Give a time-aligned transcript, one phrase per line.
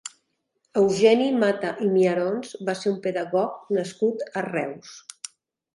[0.83, 4.99] Eugeni Mata i Miarons va ser un pedagog nascut a Reus.